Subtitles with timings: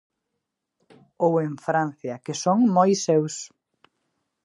[1.25, 3.35] Ou en Francia, que son moi seus.